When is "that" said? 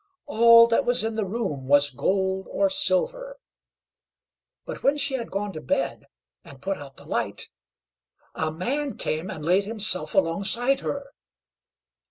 0.65-0.83